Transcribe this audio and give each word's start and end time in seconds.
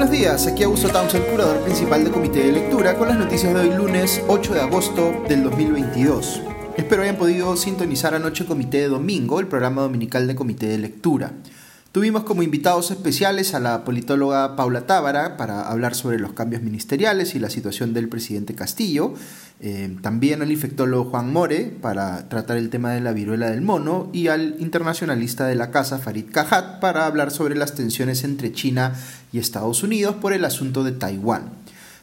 Buenos 0.00 0.18
días, 0.18 0.46
aquí 0.46 0.62
Augusto 0.62 0.88
Townsend, 0.88 1.26
curador 1.26 1.60
principal 1.60 2.02
del 2.02 2.10
Comité 2.10 2.38
de 2.46 2.52
Lectura, 2.52 2.96
con 2.96 3.08
las 3.08 3.18
noticias 3.18 3.52
de 3.52 3.60
hoy 3.60 3.76
lunes 3.76 4.22
8 4.28 4.54
de 4.54 4.60
agosto 4.62 5.12
del 5.28 5.42
2022. 5.42 6.40
Espero 6.78 7.02
hayan 7.02 7.18
podido 7.18 7.54
sintonizar 7.54 8.14
anoche 8.14 8.46
Comité 8.46 8.78
de 8.78 8.88
Domingo, 8.88 9.40
el 9.40 9.46
programa 9.46 9.82
dominical 9.82 10.26
de 10.26 10.34
Comité 10.34 10.68
de 10.68 10.78
Lectura. 10.78 11.34
Tuvimos 11.92 12.22
como 12.22 12.44
invitados 12.44 12.92
especiales 12.92 13.52
a 13.52 13.58
la 13.58 13.84
politóloga 13.84 14.54
Paula 14.54 14.86
Tábara 14.86 15.36
para 15.36 15.68
hablar 15.68 15.96
sobre 15.96 16.20
los 16.20 16.32
cambios 16.32 16.62
ministeriales 16.62 17.34
y 17.34 17.40
la 17.40 17.50
situación 17.50 17.92
del 17.92 18.08
presidente 18.08 18.54
Castillo, 18.54 19.12
eh, 19.58 19.96
también 20.00 20.40
al 20.40 20.52
infectólogo 20.52 21.10
Juan 21.10 21.32
More 21.32 21.64
para 21.82 22.28
tratar 22.28 22.58
el 22.58 22.70
tema 22.70 22.92
de 22.92 23.00
la 23.00 23.12
viruela 23.12 23.50
del 23.50 23.60
mono 23.60 24.08
y 24.12 24.28
al 24.28 24.54
internacionalista 24.60 25.48
de 25.48 25.56
la 25.56 25.72
casa 25.72 25.98
Farid 25.98 26.30
Cajat 26.32 26.78
para 26.78 27.06
hablar 27.06 27.32
sobre 27.32 27.56
las 27.56 27.74
tensiones 27.74 28.22
entre 28.22 28.52
China 28.52 28.94
y 29.32 29.38
Estados 29.38 29.82
Unidos 29.82 30.16
por 30.16 30.32
el 30.32 30.44
asunto 30.44 30.84
de 30.84 30.92
Taiwán. 30.92 31.50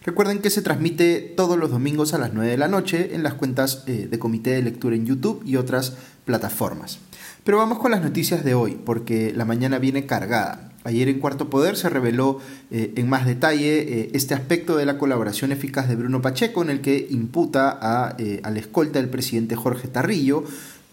Recuerden 0.03 0.39
que 0.39 0.49
se 0.49 0.61
transmite 0.61 1.19
todos 1.35 1.57
los 1.57 1.71
domingos 1.71 2.13
a 2.13 2.17
las 2.17 2.33
9 2.33 2.51
de 2.51 2.57
la 2.57 2.67
noche 2.67 3.13
en 3.13 3.23
las 3.23 3.33
cuentas 3.33 3.83
eh, 3.87 4.07
de 4.09 4.19
Comité 4.19 4.51
de 4.51 4.63
Lectura 4.63 4.95
en 4.95 5.05
YouTube 5.05 5.41
y 5.45 5.57
otras 5.57 5.97
plataformas. 6.25 6.99
Pero 7.43 7.57
vamos 7.57 7.79
con 7.79 7.91
las 7.91 8.01
noticias 8.01 8.43
de 8.43 8.53
hoy, 8.53 8.77
porque 8.85 9.33
la 9.35 9.45
mañana 9.45 9.79
viene 9.79 10.05
cargada. 10.05 10.67
Ayer 10.83 11.09
en 11.09 11.19
Cuarto 11.19 11.49
Poder 11.49 11.75
se 11.75 11.89
reveló 11.89 12.39
eh, 12.71 12.93
en 12.95 13.09
más 13.09 13.25
detalle 13.25 13.79
eh, 13.79 14.11
este 14.13 14.33
aspecto 14.33 14.77
de 14.77 14.85
la 14.85 14.97
colaboración 14.97 15.51
eficaz 15.51 15.89
de 15.89 15.97
Bruno 15.97 16.21
Pacheco, 16.21 16.61
en 16.61 16.69
el 16.69 16.79
que 16.79 17.07
imputa 17.09 17.77
a, 17.81 18.15
eh, 18.17 18.39
al 18.43 18.55
escolta 18.55 18.99
del 18.99 19.09
presidente 19.09 19.57
Jorge 19.57 19.89
Tarrillo 19.89 20.45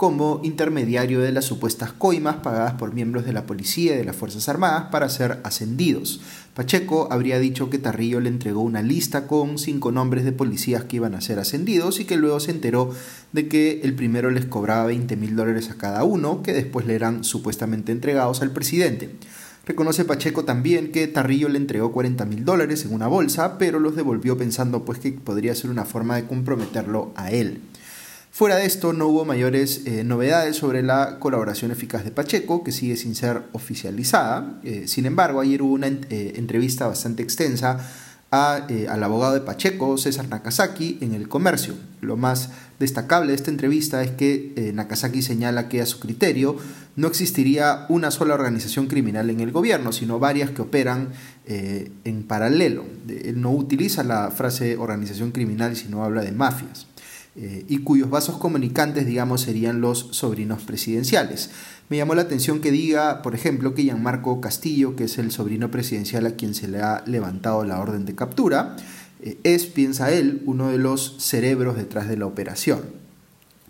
como 0.04 0.42
intermediario 0.42 1.20
de 1.20 1.32
las 1.32 1.46
supuestas 1.46 1.90
coimas 1.90 2.36
pagadas 2.36 2.74
por 2.74 2.92
miembros 2.92 3.24
de 3.24 3.32
la 3.32 3.46
policía 3.46 3.94
y 3.94 3.96
de 3.96 4.04
las 4.04 4.14
Fuerzas 4.14 4.50
Armadas 4.50 4.88
para 4.92 5.08
ser 5.08 5.40
ascendidos. 5.44 6.20
Pacheco 6.52 7.08
habría 7.10 7.38
dicho 7.38 7.70
que 7.70 7.78
Tarrillo 7.78 8.20
le 8.20 8.28
entregó 8.28 8.60
una 8.60 8.82
lista 8.82 9.26
con 9.26 9.56
cinco 9.56 9.92
nombres 9.92 10.26
de 10.26 10.32
policías 10.32 10.84
que 10.84 10.96
iban 10.96 11.14
a 11.14 11.22
ser 11.22 11.38
ascendidos 11.38 12.00
y 12.00 12.04
que 12.04 12.18
luego 12.18 12.38
se 12.38 12.50
enteró 12.50 12.90
de 13.32 13.48
que 13.48 13.80
el 13.82 13.94
primero 13.94 14.30
les 14.30 14.44
cobraba 14.44 14.84
20 14.84 15.16
mil 15.16 15.36
dólares 15.36 15.70
a 15.70 15.78
cada 15.78 16.04
uno, 16.04 16.42
que 16.42 16.52
después 16.52 16.84
le 16.84 16.96
eran 16.96 17.24
supuestamente 17.24 17.90
entregados 17.90 18.42
al 18.42 18.50
presidente. 18.50 19.08
Reconoce 19.64 20.04
Pacheco 20.04 20.44
también 20.44 20.92
que 20.92 21.06
Tarrillo 21.06 21.48
le 21.48 21.56
entregó 21.56 21.92
40 21.92 22.26
mil 22.26 22.44
dólares 22.44 22.84
en 22.84 22.92
una 22.92 23.06
bolsa, 23.06 23.56
pero 23.56 23.80
los 23.80 23.96
devolvió 23.96 24.36
pensando 24.36 24.84
pues 24.84 24.98
que 24.98 25.12
podría 25.12 25.54
ser 25.54 25.70
una 25.70 25.86
forma 25.86 26.16
de 26.16 26.26
comprometerlo 26.26 27.10
a 27.16 27.30
él. 27.30 27.62
Fuera 28.34 28.56
de 28.56 28.66
esto, 28.66 28.92
no 28.92 29.06
hubo 29.06 29.24
mayores 29.24 29.82
eh, 29.84 30.02
novedades 30.02 30.56
sobre 30.56 30.82
la 30.82 31.20
colaboración 31.20 31.70
eficaz 31.70 32.02
de 32.02 32.10
Pacheco, 32.10 32.64
que 32.64 32.72
sigue 32.72 32.96
sin 32.96 33.14
ser 33.14 33.42
oficializada. 33.52 34.58
Eh, 34.64 34.88
sin 34.88 35.06
embargo, 35.06 35.40
ayer 35.40 35.62
hubo 35.62 35.74
una 35.74 35.86
eh, 35.86 36.32
entrevista 36.34 36.88
bastante 36.88 37.22
extensa 37.22 37.78
al 38.30 39.04
abogado 39.04 39.34
de 39.34 39.40
Pacheco, 39.40 39.96
César 39.98 40.28
Nakazaki, 40.28 40.98
en 41.00 41.14
el 41.14 41.28
comercio. 41.28 41.74
Lo 42.00 42.16
más 42.16 42.50
destacable 42.80 43.28
de 43.28 43.36
esta 43.36 43.52
entrevista 43.52 44.02
es 44.02 44.10
que 44.10 44.72
Nakazaki 44.74 45.22
señala 45.22 45.68
que 45.68 45.80
a 45.80 45.86
su 45.86 46.00
criterio 46.00 46.56
no 46.96 47.06
existiría 47.06 47.86
una 47.88 48.10
sola 48.10 48.34
organización 48.34 48.88
criminal 48.88 49.30
en 49.30 49.38
el 49.38 49.52
gobierno, 49.52 49.92
sino 49.92 50.18
varias 50.18 50.50
que 50.50 50.62
operan 50.62 51.10
en 51.46 52.24
paralelo. 52.24 52.84
Él 53.08 53.40
no 53.40 53.52
utiliza 53.52 54.02
la 54.02 54.32
frase 54.32 54.78
organización 54.78 55.30
criminal, 55.30 55.76
sino 55.76 56.02
habla 56.02 56.22
de 56.22 56.32
mafias. 56.32 56.88
Eh, 57.36 57.64
y 57.68 57.78
cuyos 57.78 58.10
vasos 58.10 58.36
comunicantes, 58.36 59.06
digamos, 59.06 59.40
serían 59.40 59.80
los 59.80 60.08
sobrinos 60.12 60.62
presidenciales. 60.62 61.50
Me 61.88 61.96
llamó 61.96 62.14
la 62.14 62.22
atención 62.22 62.60
que 62.60 62.70
diga, 62.70 63.22
por 63.22 63.34
ejemplo, 63.34 63.74
que 63.74 63.82
Gianmarco 63.82 64.40
Castillo, 64.40 64.94
que 64.94 65.04
es 65.04 65.18
el 65.18 65.32
sobrino 65.32 65.68
presidencial 65.70 66.26
a 66.26 66.36
quien 66.36 66.54
se 66.54 66.68
le 66.68 66.80
ha 66.80 67.02
levantado 67.06 67.64
la 67.64 67.80
orden 67.80 68.04
de 68.04 68.14
captura, 68.14 68.76
eh, 69.20 69.38
es, 69.42 69.66
piensa 69.66 70.12
él, 70.12 70.42
uno 70.46 70.70
de 70.70 70.78
los 70.78 71.16
cerebros 71.18 71.76
detrás 71.76 72.08
de 72.08 72.16
la 72.16 72.26
operación. 72.26 72.82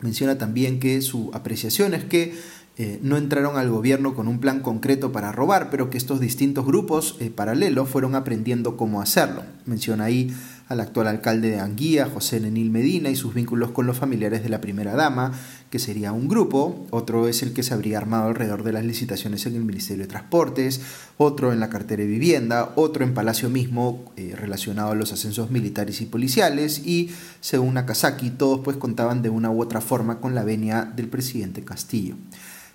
Menciona 0.02 0.36
también 0.36 0.78
que 0.78 1.00
su 1.00 1.30
apreciación 1.32 1.94
es 1.94 2.04
que 2.04 2.34
eh, 2.76 2.98
no 3.02 3.16
entraron 3.16 3.56
al 3.56 3.70
gobierno 3.70 4.14
con 4.14 4.28
un 4.28 4.40
plan 4.40 4.60
concreto 4.60 5.10
para 5.10 5.32
robar, 5.32 5.70
pero 5.70 5.88
que 5.88 5.96
estos 5.96 6.20
distintos 6.20 6.66
grupos 6.66 7.16
paralelos 7.34 7.88
fueron 7.88 8.14
aprendiendo 8.14 8.76
cómo 8.76 9.00
hacerlo. 9.00 9.44
Menciona 9.64 10.04
ahí 10.04 10.34
al 10.68 10.80
actual 10.80 11.08
alcalde 11.08 11.50
de 11.50 11.60
Anguía, 11.60 12.08
José 12.12 12.40
Nenil 12.40 12.70
Medina, 12.70 13.10
y 13.10 13.16
sus 13.16 13.34
vínculos 13.34 13.70
con 13.70 13.86
los 13.86 13.98
familiares 13.98 14.42
de 14.42 14.48
la 14.48 14.60
primera 14.60 14.94
dama, 14.94 15.32
que 15.70 15.78
sería 15.78 16.12
un 16.12 16.28
grupo, 16.28 16.86
otro 16.90 17.28
es 17.28 17.42
el 17.42 17.52
que 17.52 17.62
se 17.62 17.74
habría 17.74 17.98
armado 17.98 18.28
alrededor 18.28 18.62
de 18.62 18.72
las 18.72 18.84
licitaciones 18.84 19.44
en 19.46 19.56
el 19.56 19.64
Ministerio 19.64 20.04
de 20.04 20.08
Transportes, 20.08 20.80
otro 21.18 21.52
en 21.52 21.60
la 21.60 21.68
cartera 21.68 22.02
de 22.02 22.08
vivienda, 22.08 22.72
otro 22.76 23.04
en 23.04 23.12
Palacio 23.12 23.50
mismo 23.50 24.12
eh, 24.16 24.34
relacionado 24.36 24.92
a 24.92 24.94
los 24.94 25.12
ascensos 25.12 25.50
militares 25.50 26.00
y 26.00 26.06
policiales, 26.06 26.78
y 26.86 27.10
según 27.40 27.74
Nakazaki, 27.74 28.30
todos 28.30 28.60
pues 28.60 28.76
contaban 28.76 29.22
de 29.22 29.30
una 29.30 29.50
u 29.50 29.60
otra 29.60 29.80
forma 29.80 30.20
con 30.20 30.34
la 30.34 30.44
venia 30.44 30.90
del 30.96 31.08
presidente 31.08 31.62
Castillo. 31.62 32.16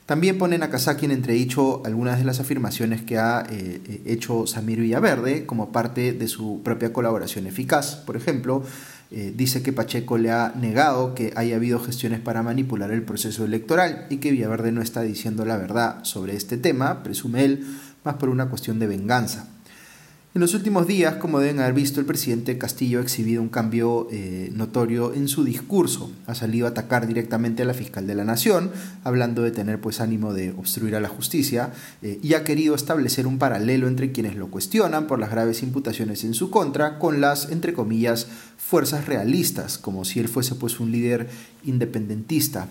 También 0.10 0.40
pone 0.40 0.58
Nakazaki 0.58 1.06
en 1.06 1.12
entredicho 1.12 1.84
algunas 1.86 2.18
de 2.18 2.24
las 2.24 2.40
afirmaciones 2.40 3.04
que 3.04 3.20
ha 3.20 3.46
eh, 3.48 3.80
eh, 3.86 4.02
hecho 4.08 4.48
Samir 4.48 4.80
Villaverde 4.80 5.46
como 5.46 5.72
parte 5.72 6.14
de 6.14 6.28
su 6.28 6.62
propia 6.64 6.92
colaboración 6.92 7.46
eficaz. 7.46 7.98
Por 7.98 8.18
ejemplo, 8.18 8.64
eh, 9.12 9.32
dice 9.38 9.62
que 9.62 9.72
Pacheco 9.72 10.18
le 10.18 10.32
ha 10.32 10.52
negado 10.60 11.14
que 11.14 11.32
haya 11.36 11.58
habido 11.58 11.80
gestiones 11.80 12.22
para 12.22 12.42
manipular 12.42 12.90
el 12.90 13.04
proceso 13.04 13.46
electoral 13.46 14.08
y 14.10 14.18
que 14.18 14.32
Villaverde 14.32 14.72
no 14.72 14.82
está 14.82 15.04
diciendo 15.04 15.46
la 15.46 15.58
verdad 15.58 16.04
sobre 16.04 16.36
este 16.36 16.58
tema, 16.58 17.04
presume 17.04 17.46
él, 17.46 17.68
más 18.04 18.16
por 18.16 18.30
una 18.30 18.50
cuestión 18.50 18.80
de 18.80 18.88
venganza. 18.88 19.59
En 20.36 20.42
los 20.42 20.54
últimos 20.54 20.86
días, 20.86 21.16
como 21.16 21.40
deben 21.40 21.60
haber 21.60 21.74
visto, 21.74 22.00
el 22.00 22.06
presidente 22.06 22.60
Castillo 22.60 23.00
ha 23.00 23.02
exhibido 23.02 23.42
un 23.42 23.50
cambio 23.50 24.08
eh, 24.12 24.52
notorio 24.54 25.12
en 25.16 25.28
su 25.28 25.44
discurso. 25.44 26.12
Ha 26.28 26.36
salido 26.36 26.68
a 26.68 26.70
atacar 26.70 27.08
directamente 27.08 27.64
a 27.64 27.66
la 27.66 27.74
fiscal 27.74 28.06
de 28.06 28.14
la 28.14 28.24
Nación, 28.24 28.70
hablando 29.04 29.42
de 29.42 29.50
tener 29.50 29.82
pues 29.82 30.00
ánimo 30.00 30.32
de 30.32 30.52
obstruir 30.52 30.96
a 30.96 31.00
la 31.00 31.10
justicia, 31.10 31.74
eh, 32.04 32.20
y 32.22 32.36
ha 32.36 32.44
querido 32.44 32.76
establecer 32.76 33.26
un 33.26 33.40
paralelo 33.40 33.88
entre 33.88 34.12
quienes 34.12 34.36
lo 34.36 34.52
cuestionan 34.52 35.08
por 35.08 35.18
las 35.18 35.32
graves 35.32 35.64
imputaciones 35.64 36.24
en 36.24 36.36
su 36.36 36.52
contra 36.52 37.00
con 37.00 37.22
las, 37.22 37.50
entre 37.50 37.74
comillas, 37.74 38.28
fuerzas 38.56 39.08
realistas, 39.08 39.80
como 39.80 40.06
si 40.06 40.20
él 40.20 40.28
fuese 40.28 40.54
pues 40.54 40.80
un 40.80 40.92
líder 40.92 41.28
independentista. 41.66 42.68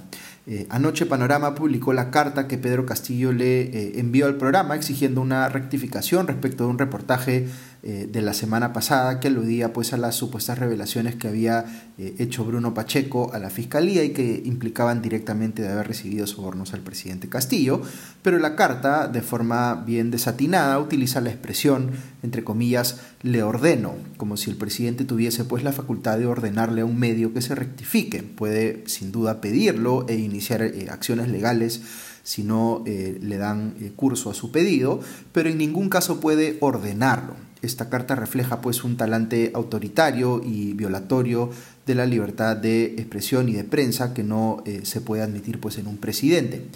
Eh, 0.51 0.67
anoche 0.71 1.05
Panorama 1.05 1.55
publicó 1.55 1.93
la 1.93 2.11
carta 2.11 2.49
que 2.49 2.57
Pedro 2.57 2.87
Castillo 2.87 3.33
le 3.33 3.61
eh, 3.61 4.01
envió 4.01 4.25
al 4.25 4.37
programa 4.37 4.77
exigiendo 4.77 5.21
una 5.21 5.51
rectificación 5.51 6.27
respecto 6.27 6.65
de 6.65 6.71
un 6.71 6.79
reportaje 6.79 7.47
eh, 7.83 8.09
de 8.11 8.23
la 8.23 8.35
semana 8.35 8.73
pasada 8.73 9.21
que 9.21 9.29
aludía 9.29 9.73
pues 9.73 9.93
a 9.93 9.97
las 9.97 10.17
supuestas 10.17 10.59
revelaciones 10.59 11.17
que 11.17 11.29
había 11.29 11.65
hecho 11.99 12.45
Bruno 12.45 12.75
Pacheco 12.75 13.33
a 13.35 13.41
la 13.41 13.51
fiscalía 13.51 14.05
y 14.05 14.11
que 14.11 14.41
implicaban 14.45 15.03
directamente 15.03 15.63
de 15.63 15.69
haber 15.69 15.89
recibido 15.89 16.29
sobornos 16.29 16.73
al 16.73 16.81
presidente 16.81 17.29
Castillo, 17.29 17.83
pero 18.23 18.39
la 18.39 18.55
carta 18.55 19.09
de 19.09 19.21
forma 19.21 19.75
bien 19.75 20.13
desatinada 20.13 20.79
utiliza 20.79 21.21
la 21.21 21.31
expresión 21.31 21.91
entre 22.23 22.45
comillas 22.45 23.01
le 23.23 23.43
ordeno, 23.43 23.95
como 24.17 24.37
si 24.37 24.51
el 24.51 24.57
presidente 24.57 25.05
tuviese 25.05 25.45
pues 25.45 25.63
la 25.63 25.73
facultad 25.73 26.19
de 26.19 26.27
ordenarle 26.27 26.83
a 26.83 26.85
un 26.85 26.99
medio 26.99 27.33
que 27.33 27.43
se 27.43 27.55
rectifique, 27.55 28.23
puede 28.23 28.83
sin 28.87 29.13
duda 29.13 29.41
pedirlo 29.41 30.07
e 30.09 30.17
iniciar 30.17 30.63
eh, 30.63 30.89
acciones 30.91 31.29
legales 31.29 31.81
si 32.23 32.43
no 32.43 32.83
eh, 32.87 33.19
le 33.23 33.39
dan 33.39 33.75
eh, 33.81 33.93
curso 33.95 34.31
a 34.31 34.35
su 34.35 34.53
pedido, 34.53 35.01
pero 35.33 35.49
en 35.49 35.59
ningún 35.59 35.89
caso 35.89 36.21
puede 36.21 36.59
ordenarlo. 36.61 37.35
Esta 37.63 37.89
carta 37.89 38.15
refleja 38.15 38.61
pues 38.61 38.85
un 38.85 38.97
talante 38.97 39.51
autoritario 39.55 40.41
y 40.45 40.73
violatorio 40.75 41.51
de 41.87 41.95
la 41.95 42.07
libertad 42.07 42.57
de 42.57 42.85
expresión 42.85 43.49
y 43.49 43.53
de 43.55 43.65
prensa 43.65 44.15
que 44.15 44.23
no 44.23 44.63
se 44.83 45.01
puede 45.01 45.23
admitir 45.23 45.61
pues 45.61 45.79
en 45.79 45.87
un 45.87 45.97
presidente. 45.97 46.67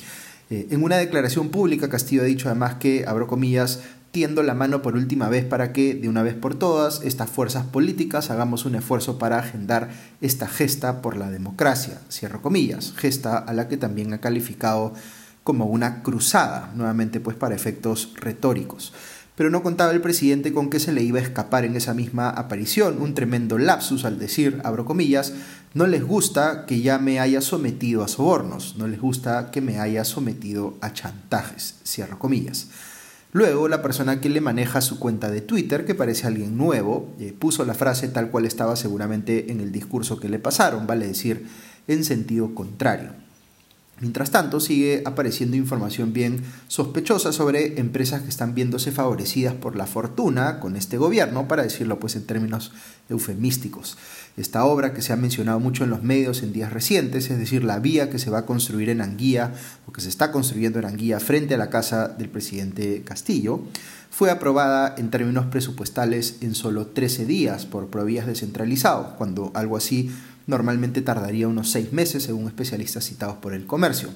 en 0.50 0.82
una 0.82 0.96
declaración 0.96 1.50
pública 1.50 1.88
Castillo 1.88 2.22
ha 2.22 2.26
dicho 2.26 2.48
además 2.48 2.74
que, 2.76 3.04
abro 3.06 3.26
comillas, 3.26 3.80
tiendo 4.12 4.42
la 4.42 4.54
mano 4.54 4.82
por 4.82 4.94
última 4.94 5.28
vez 5.30 5.44
para 5.44 5.72
que, 5.72 5.94
de 5.94 6.08
una 6.08 6.22
vez 6.22 6.34
por 6.34 6.54
todas, 6.54 7.00
estas 7.02 7.30
fuerzas 7.30 7.64
políticas 7.64 8.30
hagamos 8.30 8.66
un 8.66 8.74
esfuerzo 8.74 9.18
para 9.18 9.38
agendar 9.38 9.88
esta 10.20 10.46
gesta 10.46 11.00
por 11.00 11.16
la 11.16 11.30
democracia, 11.30 11.98
cierro 12.10 12.42
comillas, 12.42 12.92
gesta 12.94 13.38
a 13.38 13.52
la 13.54 13.68
que 13.68 13.78
también 13.78 14.12
ha 14.12 14.20
calificado 14.20 14.92
como 15.44 15.64
una 15.64 16.02
cruzada, 16.02 16.70
nuevamente 16.76 17.20
pues 17.20 17.36
para 17.36 17.54
efectos 17.54 18.12
retóricos. 18.16 18.92
Pero 19.34 19.48
no 19.48 19.62
contaba 19.62 19.92
el 19.92 20.00
presidente 20.00 20.52
con 20.52 20.68
que 20.68 20.78
se 20.78 20.92
le 20.92 21.02
iba 21.02 21.18
a 21.18 21.22
escapar 21.22 21.64
en 21.64 21.74
esa 21.74 21.94
misma 21.94 22.28
aparición 22.28 23.00
un 23.00 23.14
tremendo 23.14 23.58
lapsus 23.58 24.04
al 24.04 24.18
decir, 24.18 24.60
abro 24.62 24.84
comillas, 24.84 25.32
no 25.74 25.86
les 25.86 26.04
gusta 26.04 26.66
que 26.66 26.80
ya 26.80 26.98
me 26.98 27.18
haya 27.18 27.40
sometido 27.40 28.04
a 28.04 28.08
sobornos, 28.08 28.76
no 28.76 28.86
les 28.86 29.00
gusta 29.00 29.50
que 29.50 29.62
me 29.62 29.78
haya 29.78 30.04
sometido 30.04 30.76
a 30.82 30.92
chantajes, 30.92 31.76
cierro 31.84 32.18
comillas. 32.18 32.68
Luego, 33.34 33.66
la 33.68 33.80
persona 33.80 34.20
que 34.20 34.28
le 34.28 34.42
maneja 34.42 34.82
su 34.82 34.98
cuenta 34.98 35.30
de 35.30 35.40
Twitter, 35.40 35.86
que 35.86 35.94
parece 35.94 36.26
alguien 36.26 36.58
nuevo, 36.58 37.14
eh, 37.18 37.34
puso 37.36 37.64
la 37.64 37.72
frase 37.72 38.08
tal 38.08 38.30
cual 38.30 38.44
estaba 38.44 38.76
seguramente 38.76 39.50
en 39.50 39.62
el 39.62 39.72
discurso 39.72 40.20
que 40.20 40.28
le 40.28 40.38
pasaron, 40.38 40.86
vale 40.86 41.06
decir, 41.06 41.46
en 41.88 42.04
sentido 42.04 42.54
contrario. 42.54 43.14
Mientras 44.02 44.32
tanto, 44.32 44.58
sigue 44.58 45.04
apareciendo 45.04 45.56
información 45.56 46.12
bien 46.12 46.42
sospechosa 46.66 47.30
sobre 47.30 47.78
empresas 47.78 48.22
que 48.22 48.30
están 48.30 48.52
viéndose 48.52 48.90
favorecidas 48.90 49.54
por 49.54 49.76
la 49.76 49.86
fortuna 49.86 50.58
con 50.58 50.74
este 50.74 50.98
gobierno, 50.98 51.46
para 51.46 51.62
decirlo 51.62 52.00
pues 52.00 52.16
en 52.16 52.26
términos 52.26 52.72
eufemísticos. 53.08 53.96
Esta 54.36 54.64
obra 54.64 54.92
que 54.92 55.02
se 55.02 55.12
ha 55.12 55.16
mencionado 55.16 55.60
mucho 55.60 55.84
en 55.84 55.90
los 55.90 56.02
medios 56.02 56.42
en 56.42 56.52
días 56.52 56.72
recientes, 56.72 57.30
es 57.30 57.38
decir, 57.38 57.62
la 57.62 57.78
vía 57.78 58.10
que 58.10 58.18
se 58.18 58.28
va 58.28 58.38
a 58.38 58.46
construir 58.46 58.88
en 58.88 59.02
Anguía 59.02 59.54
o 59.86 59.92
que 59.92 60.00
se 60.00 60.08
está 60.08 60.32
construyendo 60.32 60.80
en 60.80 60.86
Anguía 60.86 61.20
frente 61.20 61.54
a 61.54 61.58
la 61.58 61.70
casa 61.70 62.08
del 62.08 62.28
presidente 62.28 63.02
Castillo, 63.04 63.60
fue 64.10 64.30
aprobada 64.30 64.96
en 64.98 65.10
términos 65.10 65.46
presupuestales 65.46 66.38
en 66.40 66.56
solo 66.56 66.88
13 66.88 67.24
días 67.24 67.66
por 67.66 67.86
Provías 67.86 68.26
descentralizado, 68.26 69.14
cuando 69.16 69.52
algo 69.54 69.76
así 69.76 70.10
normalmente 70.46 71.02
tardaría 71.02 71.48
unos 71.48 71.70
seis 71.70 71.92
meses 71.92 72.24
según 72.24 72.46
especialistas 72.46 73.04
citados 73.04 73.36
por 73.36 73.54
el 73.54 73.66
comercio. 73.66 74.10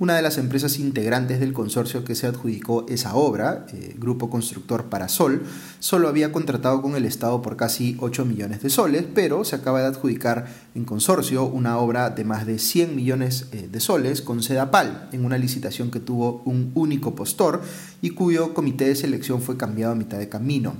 Una 0.00 0.16
de 0.16 0.22
las 0.22 0.38
empresas 0.38 0.80
integrantes 0.80 1.38
del 1.38 1.52
consorcio 1.52 2.02
que 2.02 2.16
se 2.16 2.26
adjudicó 2.26 2.84
esa 2.88 3.14
obra, 3.14 3.64
eh, 3.72 3.94
Grupo 3.96 4.28
Constructor 4.28 4.86
Parasol, 4.86 5.44
solo 5.78 6.08
había 6.08 6.32
contratado 6.32 6.82
con 6.82 6.96
el 6.96 7.04
Estado 7.04 7.40
por 7.42 7.56
casi 7.56 7.96
8 8.00 8.24
millones 8.24 8.60
de 8.60 8.70
soles, 8.70 9.04
pero 9.14 9.44
se 9.44 9.54
acaba 9.54 9.80
de 9.82 9.86
adjudicar 9.86 10.46
en 10.74 10.84
consorcio 10.84 11.44
una 11.44 11.78
obra 11.78 12.10
de 12.10 12.24
más 12.24 12.44
de 12.44 12.58
100 12.58 12.96
millones 12.96 13.46
eh, 13.52 13.68
de 13.70 13.78
soles 13.78 14.20
con 14.20 14.42
Sedapal, 14.42 15.08
en 15.12 15.24
una 15.24 15.38
licitación 15.38 15.92
que 15.92 16.00
tuvo 16.00 16.42
un 16.44 16.72
único 16.74 17.14
postor 17.14 17.62
y 18.02 18.10
cuyo 18.10 18.52
comité 18.52 18.86
de 18.86 18.96
selección 18.96 19.42
fue 19.42 19.56
cambiado 19.56 19.92
a 19.92 19.96
mitad 19.96 20.18
de 20.18 20.28
camino. 20.28 20.74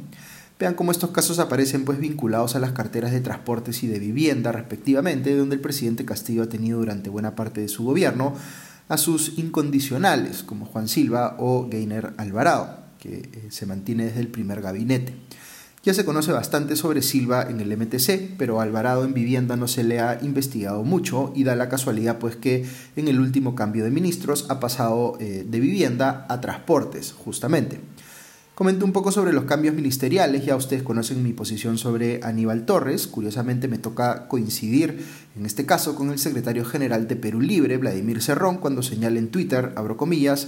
Vean 0.64 0.72
cómo 0.72 0.92
estos 0.92 1.10
casos 1.10 1.40
aparecen 1.40 1.84
pues 1.84 2.00
vinculados 2.00 2.56
a 2.56 2.58
las 2.58 2.72
carteras 2.72 3.12
de 3.12 3.20
transportes 3.20 3.82
y 3.82 3.86
de 3.86 3.98
vivienda 3.98 4.50
respectivamente, 4.50 5.36
donde 5.36 5.56
el 5.56 5.60
presidente 5.60 6.06
Castillo 6.06 6.42
ha 6.42 6.48
tenido 6.48 6.78
durante 6.78 7.10
buena 7.10 7.34
parte 7.34 7.60
de 7.60 7.68
su 7.68 7.84
gobierno 7.84 8.34
a 8.88 8.96
sus 8.96 9.36
incondicionales, 9.38 10.42
como 10.42 10.64
Juan 10.64 10.88
Silva 10.88 11.36
o 11.38 11.68
Gainer 11.68 12.14
Alvarado, 12.16 12.78
que 12.98 13.28
eh, 13.30 13.48
se 13.50 13.66
mantiene 13.66 14.06
desde 14.06 14.20
el 14.20 14.28
primer 14.28 14.62
gabinete. 14.62 15.14
Ya 15.82 15.92
se 15.92 16.06
conoce 16.06 16.32
bastante 16.32 16.76
sobre 16.76 17.02
Silva 17.02 17.42
en 17.42 17.60
el 17.60 17.76
MTC, 17.76 18.38
pero 18.38 18.62
Alvarado 18.62 19.04
en 19.04 19.12
vivienda 19.12 19.56
no 19.56 19.68
se 19.68 19.84
le 19.84 20.00
ha 20.00 20.18
investigado 20.22 20.82
mucho 20.82 21.30
y 21.36 21.44
da 21.44 21.56
la 21.56 21.68
casualidad 21.68 22.18
pues 22.18 22.36
que 22.36 22.64
en 22.96 23.08
el 23.08 23.20
último 23.20 23.54
cambio 23.54 23.84
de 23.84 23.90
ministros 23.90 24.46
ha 24.48 24.60
pasado 24.60 25.18
eh, 25.20 25.44
de 25.46 25.60
vivienda 25.60 26.24
a 26.30 26.40
transportes, 26.40 27.12
justamente. 27.12 27.80
Comento 28.54 28.84
un 28.84 28.92
poco 28.92 29.10
sobre 29.10 29.32
los 29.32 29.46
cambios 29.46 29.74
ministeriales, 29.74 30.44
ya 30.44 30.54
ustedes 30.54 30.84
conocen 30.84 31.24
mi 31.24 31.32
posición 31.32 31.76
sobre 31.76 32.20
Aníbal 32.22 32.64
Torres, 32.66 33.08
curiosamente 33.08 33.66
me 33.66 33.78
toca 33.78 34.28
coincidir 34.28 35.04
en 35.36 35.44
este 35.44 35.66
caso 35.66 35.96
con 35.96 36.10
el 36.10 36.20
secretario 36.20 36.64
general 36.64 37.08
de 37.08 37.16
Perú 37.16 37.40
Libre, 37.40 37.78
Vladimir 37.78 38.22
Cerrón, 38.22 38.58
cuando 38.58 38.84
señala 38.84 39.18
en 39.18 39.32
Twitter, 39.32 39.72
abro 39.74 39.96
comillas, 39.96 40.46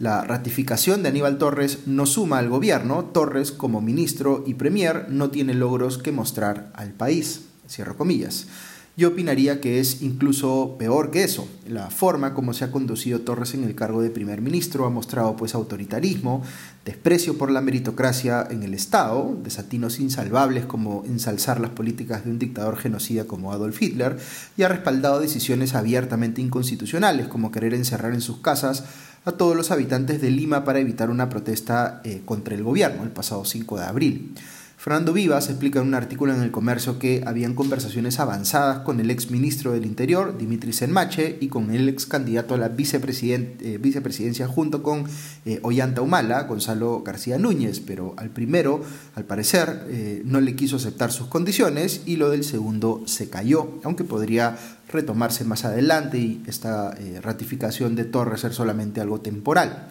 la 0.00 0.24
ratificación 0.24 1.04
de 1.04 1.10
Aníbal 1.10 1.38
Torres 1.38 1.86
no 1.86 2.06
suma 2.06 2.38
al 2.38 2.48
gobierno, 2.48 3.04
Torres 3.04 3.52
como 3.52 3.80
ministro 3.80 4.42
y 4.44 4.54
premier 4.54 5.06
no 5.08 5.30
tiene 5.30 5.54
logros 5.54 5.98
que 5.98 6.10
mostrar 6.10 6.72
al 6.74 6.90
país, 6.90 7.42
cierro 7.68 7.96
comillas. 7.96 8.48
Yo 8.96 9.08
opinaría 9.08 9.60
que 9.60 9.80
es 9.80 10.02
incluso 10.02 10.76
peor 10.78 11.10
que 11.10 11.24
eso. 11.24 11.48
La 11.68 11.90
forma 11.90 12.32
como 12.32 12.54
se 12.54 12.64
ha 12.64 12.70
conducido 12.70 13.22
Torres 13.22 13.54
en 13.54 13.64
el 13.64 13.74
cargo 13.74 14.02
de 14.02 14.10
primer 14.10 14.40
ministro 14.40 14.86
ha 14.86 14.90
mostrado 14.90 15.34
pues 15.34 15.56
autoritarismo, 15.56 16.44
desprecio 16.84 17.36
por 17.36 17.50
la 17.50 17.60
meritocracia 17.60 18.46
en 18.48 18.62
el 18.62 18.72
Estado, 18.72 19.36
desatinos 19.42 19.98
insalvables 19.98 20.64
como 20.64 21.02
ensalzar 21.06 21.58
las 21.58 21.72
políticas 21.72 22.24
de 22.24 22.30
un 22.30 22.38
dictador 22.38 22.76
genocida 22.76 23.24
como 23.24 23.52
Adolf 23.52 23.82
Hitler, 23.82 24.16
y 24.56 24.62
ha 24.62 24.68
respaldado 24.68 25.18
decisiones 25.18 25.74
abiertamente 25.74 26.40
inconstitucionales 26.40 27.26
como 27.26 27.50
querer 27.50 27.74
encerrar 27.74 28.14
en 28.14 28.20
sus 28.20 28.38
casas 28.38 28.84
a 29.24 29.32
todos 29.32 29.56
los 29.56 29.72
habitantes 29.72 30.20
de 30.20 30.30
Lima 30.30 30.62
para 30.62 30.78
evitar 30.78 31.10
una 31.10 31.28
protesta 31.28 32.00
eh, 32.04 32.22
contra 32.24 32.54
el 32.54 32.62
gobierno 32.62 33.02
el 33.02 33.10
pasado 33.10 33.44
5 33.44 33.76
de 33.78 33.84
abril. 33.84 34.34
Fernando 34.84 35.14
Vivas 35.14 35.48
explica 35.48 35.80
en 35.80 35.86
un 35.86 35.94
artículo 35.94 36.34
en 36.34 36.42
el 36.42 36.50
comercio 36.50 36.98
que 36.98 37.22
habían 37.24 37.54
conversaciones 37.54 38.20
avanzadas 38.20 38.80
con 38.80 39.00
el 39.00 39.10
ex 39.10 39.30
ministro 39.30 39.72
del 39.72 39.86
Interior, 39.86 40.36
Dimitri 40.36 40.74
Senmache, 40.74 41.38
y 41.40 41.48
con 41.48 41.74
el 41.74 41.88
ex 41.88 42.04
candidato 42.04 42.52
a 42.52 42.58
la 42.58 42.66
eh, 42.66 43.78
vicepresidencia 43.80 44.46
junto 44.46 44.82
con 44.82 45.06
eh, 45.46 45.58
Ollanta 45.62 46.02
Humala, 46.02 46.42
Gonzalo 46.42 47.02
García 47.02 47.38
Núñez, 47.38 47.80
pero 47.80 48.12
al 48.18 48.28
primero, 48.28 48.82
al 49.14 49.24
parecer, 49.24 49.86
eh, 49.88 50.20
no 50.26 50.42
le 50.42 50.54
quiso 50.54 50.76
aceptar 50.76 51.10
sus 51.12 51.28
condiciones 51.28 52.02
y 52.04 52.16
lo 52.16 52.28
del 52.28 52.44
segundo 52.44 53.04
se 53.06 53.30
cayó, 53.30 53.80
aunque 53.84 54.04
podría 54.04 54.58
retomarse 54.88 55.44
más 55.44 55.64
adelante 55.64 56.18
y 56.18 56.42
esta 56.46 56.94
ratificación 57.22 57.96
de 57.96 58.04
Torres 58.04 58.42
ser 58.42 58.52
solamente 58.52 59.00
algo 59.00 59.18
temporal. 59.22 59.88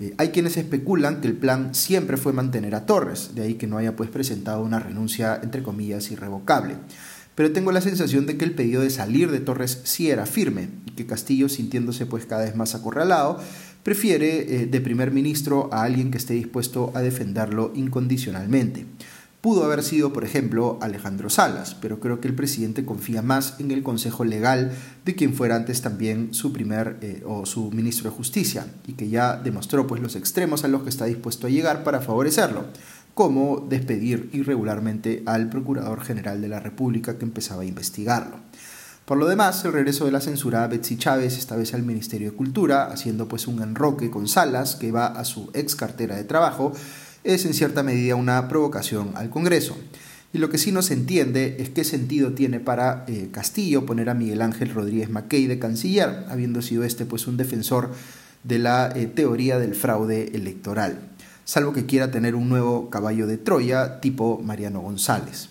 Eh, 0.00 0.14
hay 0.18 0.28
quienes 0.28 0.56
especulan 0.56 1.20
que 1.20 1.28
el 1.28 1.36
plan 1.36 1.74
siempre 1.74 2.16
fue 2.16 2.32
mantener 2.32 2.74
a 2.74 2.86
Torres, 2.86 3.34
de 3.34 3.42
ahí 3.42 3.54
que 3.54 3.66
no 3.66 3.78
haya 3.78 3.96
pues 3.96 4.10
presentado 4.10 4.62
una 4.62 4.80
renuncia 4.80 5.38
entre 5.42 5.62
comillas 5.62 6.10
irrevocable. 6.10 6.76
Pero 7.34 7.52
tengo 7.52 7.72
la 7.72 7.80
sensación 7.80 8.26
de 8.26 8.36
que 8.36 8.44
el 8.44 8.54
pedido 8.54 8.82
de 8.82 8.90
salir 8.90 9.30
de 9.30 9.40
Torres 9.40 9.80
sí 9.84 10.10
era 10.10 10.26
firme 10.26 10.68
y 10.86 10.92
que 10.92 11.06
Castillo, 11.06 11.48
sintiéndose 11.48 12.06
pues 12.06 12.26
cada 12.26 12.44
vez 12.44 12.54
más 12.54 12.74
acorralado, 12.74 13.40
prefiere 13.82 14.62
eh, 14.62 14.66
de 14.66 14.80
primer 14.80 15.10
ministro 15.10 15.68
a 15.72 15.82
alguien 15.82 16.10
que 16.10 16.18
esté 16.18 16.34
dispuesto 16.34 16.92
a 16.94 17.00
defenderlo 17.00 17.72
incondicionalmente. 17.74 18.86
Pudo 19.44 19.62
haber 19.62 19.82
sido, 19.82 20.10
por 20.14 20.24
ejemplo, 20.24 20.78
Alejandro 20.80 21.28
Salas, 21.28 21.76
pero 21.78 22.00
creo 22.00 22.18
que 22.18 22.28
el 22.28 22.34
presidente 22.34 22.86
confía 22.86 23.20
más 23.20 23.56
en 23.60 23.72
el 23.72 23.82
Consejo 23.82 24.24
Legal 24.24 24.72
de 25.04 25.14
quien 25.14 25.34
fuera 25.34 25.54
antes 25.54 25.82
también 25.82 26.32
su 26.32 26.50
primer 26.50 26.96
eh, 27.02 27.22
o 27.26 27.44
su 27.44 27.70
ministro 27.70 28.08
de 28.08 28.16
Justicia 28.16 28.66
y 28.86 28.94
que 28.94 29.10
ya 29.10 29.36
demostró 29.36 29.86
pues 29.86 30.00
los 30.00 30.16
extremos 30.16 30.64
a 30.64 30.68
los 30.68 30.82
que 30.82 30.88
está 30.88 31.04
dispuesto 31.04 31.46
a 31.46 31.50
llegar 31.50 31.84
para 31.84 32.00
favorecerlo, 32.00 32.64
como 33.12 33.66
despedir 33.68 34.30
irregularmente 34.32 35.22
al 35.26 35.50
Procurador 35.50 36.00
General 36.00 36.40
de 36.40 36.48
la 36.48 36.60
República 36.60 37.18
que 37.18 37.26
empezaba 37.26 37.64
a 37.64 37.66
investigarlo. 37.66 38.38
Por 39.04 39.18
lo 39.18 39.26
demás, 39.26 39.62
el 39.66 39.74
regreso 39.74 40.06
de 40.06 40.12
la 40.12 40.22
censura 40.22 40.64
a 40.64 40.68
Betsy 40.68 40.96
Chávez, 40.96 41.36
esta 41.36 41.56
vez 41.56 41.74
al 41.74 41.82
Ministerio 41.82 42.30
de 42.30 42.36
Cultura, 42.38 42.86
haciendo 42.86 43.28
pues 43.28 43.46
un 43.46 43.60
enroque 43.60 44.10
con 44.10 44.26
Salas, 44.26 44.76
que 44.76 44.90
va 44.90 45.08
a 45.08 45.26
su 45.26 45.50
ex 45.52 45.76
cartera 45.76 46.16
de 46.16 46.24
trabajo, 46.24 46.72
es 47.24 47.46
en 47.46 47.54
cierta 47.54 47.82
medida 47.82 48.14
una 48.14 48.48
provocación 48.48 49.12
al 49.14 49.30
Congreso. 49.30 49.76
Y 50.32 50.38
lo 50.38 50.50
que 50.50 50.58
sí 50.58 50.72
no 50.72 50.82
se 50.82 50.94
entiende 50.94 51.56
es 51.60 51.70
qué 51.70 51.84
sentido 51.84 52.32
tiene 52.32 52.60
para 52.60 53.04
eh, 53.08 53.28
Castillo 53.32 53.86
poner 53.86 54.10
a 54.10 54.14
Miguel 54.14 54.42
Ángel 54.42 54.74
Rodríguez 54.74 55.08
Mackey 55.08 55.46
de 55.46 55.58
canciller, 55.58 56.24
habiendo 56.28 56.60
sido 56.60 56.84
este 56.84 57.06
pues 57.06 57.26
un 57.26 57.36
defensor 57.36 57.90
de 58.42 58.58
la 58.58 58.92
eh, 58.94 59.06
teoría 59.06 59.58
del 59.58 59.74
fraude 59.74 60.32
electoral, 60.34 60.98
salvo 61.44 61.72
que 61.72 61.86
quiera 61.86 62.10
tener 62.10 62.34
un 62.34 62.48
nuevo 62.48 62.90
caballo 62.90 63.26
de 63.26 63.38
Troya 63.38 64.00
tipo 64.00 64.40
Mariano 64.44 64.80
González. 64.80 65.48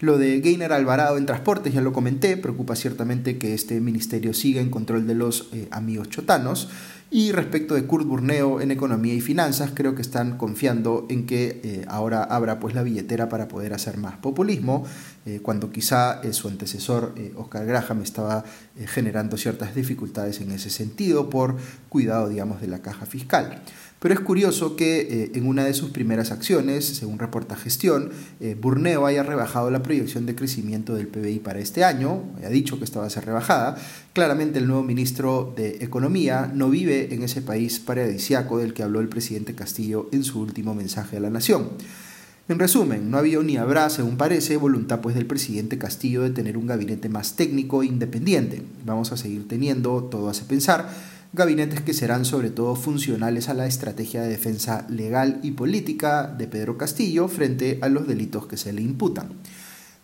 Lo 0.00 0.18
de 0.18 0.40
Gainer 0.40 0.72
Alvarado 0.72 1.16
en 1.16 1.26
transportes 1.26 1.74
ya 1.74 1.80
lo 1.80 1.92
comenté, 1.92 2.36
preocupa 2.36 2.74
ciertamente 2.74 3.38
que 3.38 3.54
este 3.54 3.80
ministerio 3.80 4.34
siga 4.34 4.60
en 4.60 4.70
control 4.70 5.06
de 5.06 5.14
los 5.14 5.48
eh, 5.52 5.68
amigos 5.70 6.08
chotanos 6.08 6.68
y 7.14 7.30
respecto 7.30 7.74
de 7.74 7.84
Kurt 7.84 8.06
Burneo 8.06 8.62
en 8.62 8.70
economía 8.70 9.12
y 9.12 9.20
finanzas, 9.20 9.72
creo 9.74 9.94
que 9.94 10.00
están 10.00 10.38
confiando 10.38 11.04
en 11.10 11.26
que 11.26 11.60
eh, 11.62 11.84
ahora 11.86 12.24
abra 12.24 12.58
pues 12.58 12.74
la 12.74 12.82
billetera 12.82 13.28
para 13.28 13.48
poder 13.48 13.74
hacer 13.74 13.98
más 13.98 14.16
populismo, 14.16 14.86
eh, 15.26 15.40
cuando 15.42 15.70
quizá 15.70 16.22
eh, 16.22 16.32
su 16.32 16.48
antecesor 16.48 17.14
Oscar 17.36 17.66
Graham 17.66 18.00
estaba 18.00 18.44
generando 18.86 19.36
ciertas 19.36 19.74
dificultades 19.74 20.40
en 20.40 20.52
ese 20.52 20.70
sentido 20.70 21.28
por 21.28 21.58
cuidado, 21.90 22.30
digamos, 22.30 22.62
de 22.62 22.68
la 22.68 22.80
caja 22.80 23.04
fiscal. 23.04 23.62
Pero 24.02 24.14
es 24.14 24.20
curioso 24.20 24.74
que 24.74 25.00
eh, 25.00 25.30
en 25.34 25.46
una 25.46 25.64
de 25.64 25.74
sus 25.74 25.90
primeras 25.90 26.32
acciones, 26.32 26.84
según 26.84 27.20
reporta 27.20 27.54
Gestión, 27.54 28.10
eh, 28.40 28.56
Burneo 28.60 29.06
haya 29.06 29.22
rebajado 29.22 29.70
la 29.70 29.84
proyección 29.84 30.26
de 30.26 30.34
crecimiento 30.34 30.96
del 30.96 31.06
PBI 31.06 31.38
para 31.38 31.60
este 31.60 31.84
año, 31.84 32.24
ha 32.44 32.48
dicho 32.48 32.78
que 32.78 32.84
estaba 32.84 33.06
a 33.06 33.10
ser 33.10 33.26
rebajada. 33.26 33.76
Claramente 34.12 34.58
el 34.58 34.66
nuevo 34.66 34.82
ministro 34.82 35.54
de 35.56 35.76
Economía 35.84 36.50
no 36.52 36.68
vive 36.68 37.14
en 37.14 37.22
ese 37.22 37.42
país 37.42 37.78
paradisiaco 37.78 38.58
del 38.58 38.74
que 38.74 38.82
habló 38.82 38.98
el 38.98 39.08
presidente 39.08 39.54
Castillo 39.54 40.08
en 40.10 40.24
su 40.24 40.40
último 40.40 40.74
mensaje 40.74 41.18
a 41.18 41.20
la 41.20 41.30
nación. 41.30 41.68
En 42.48 42.58
resumen, 42.58 43.08
no 43.08 43.18
había 43.18 43.38
ni 43.38 43.56
habrá, 43.56 43.88
según 43.88 44.16
parece, 44.16 44.56
voluntad 44.56 45.00
pues 45.00 45.14
del 45.14 45.26
presidente 45.26 45.78
Castillo 45.78 46.22
de 46.22 46.30
tener 46.30 46.56
un 46.56 46.66
gabinete 46.66 47.08
más 47.08 47.36
técnico 47.36 47.84
e 47.84 47.86
independiente. 47.86 48.62
Vamos 48.84 49.12
a 49.12 49.16
seguir 49.16 49.46
teniendo, 49.46 50.02
todo 50.10 50.28
hace 50.28 50.44
pensar, 50.44 50.90
gabinetes 51.32 51.80
que 51.80 51.94
serán 51.94 52.24
sobre 52.24 52.50
todo 52.50 52.74
funcionales 52.74 53.48
a 53.48 53.54
la 53.54 53.66
estrategia 53.66 54.22
de 54.22 54.28
defensa 54.28 54.86
legal 54.90 55.40
y 55.42 55.52
política 55.52 56.26
de 56.26 56.46
Pedro 56.46 56.76
Castillo 56.76 57.26
frente 57.26 57.78
a 57.80 57.88
los 57.88 58.06
delitos 58.06 58.46
que 58.46 58.58
se 58.58 58.72
le 58.72 58.82
imputan. 58.82 59.30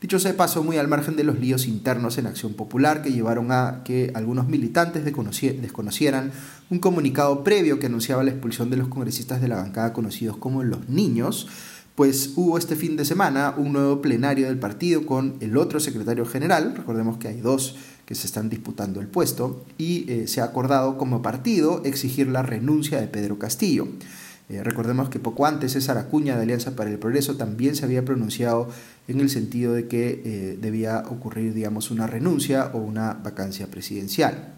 Dicho 0.01 0.19
sea 0.21 0.37
paso, 0.37 0.63
muy 0.63 0.77
al 0.77 0.87
margen 0.87 1.17
de 1.17 1.25
los 1.25 1.41
líos 1.41 1.67
internos 1.67 2.19
en 2.19 2.29
Acción 2.29 2.55
Popular 2.55 3.03
que 3.03 3.11
llevaron 3.11 3.51
a 3.51 3.83
que 3.85 4.13
algunos 4.15 4.49
militantes 4.49 5.05
desconocieran 5.05 6.31
un 6.71 6.79
comunicado 6.79 7.43
previo 7.43 7.79
que 7.81 7.87
anunciaba 7.87 8.23
la 8.23 8.31
expulsión 8.31 8.71
de 8.71 8.77
los 8.77 8.89
congresistas 8.89 9.41
de 9.41 9.49
la 9.49 9.57
bancada 9.57 9.93
conocidos 9.93 10.37
como 10.37 10.63
los 10.63 10.89
niños, 10.89 11.49
pues 11.97 12.35
hubo 12.37 12.57
este 12.57 12.77
fin 12.77 12.97
de 12.97 13.05
semana 13.05 13.55
un 13.57 13.73
nuevo 13.73 14.01
plenario 14.01 14.47
del 14.47 14.61
partido 14.61 15.05
con 15.05 15.35
el 15.41 15.57
otro 15.57 15.81
secretario 15.81 16.25
general, 16.25 16.75
recordemos 16.77 17.19
que 17.19 17.27
hay 17.27 17.41
dos 17.41 17.75
que 18.09 18.15
se 18.15 18.27
están 18.27 18.49
disputando 18.49 19.03
el 19.03 19.07
puesto 19.07 19.67
y 19.77 20.11
eh, 20.11 20.29
se 20.29 20.41
ha 20.41 20.45
acordado 20.45 20.97
como 20.97 21.21
partido 21.21 21.83
exigir 21.85 22.27
la 22.27 22.41
renuncia 22.41 22.99
de 22.99 23.07
Pedro 23.07 23.39
Castillo. 23.39 23.87
Eh, 24.49 24.65
recordemos 24.65 25.11
que 25.11 25.19
poco 25.19 25.45
antes 25.45 25.73
César 25.73 25.99
Acuña 25.99 26.35
de 26.35 26.45
Alianza 26.45 26.75
para 26.75 26.89
el 26.89 26.99
Progreso 26.99 27.37
también 27.37 27.77
se 27.77 27.85
había 27.85 28.07
pronunciado 28.07 28.71
en 29.09 29.21
el 29.21 29.29
sentido 29.29 29.75
de 29.75 29.89
que 29.89 30.23
eh, 30.25 30.59
debía 30.59 31.05
ocurrir, 31.11 31.53
digamos, 31.53 31.91
una 31.91 32.07
renuncia 32.07 32.71
o 32.73 32.79
una 32.79 33.13
vacancia 33.13 33.67
presidencial. 33.67 34.55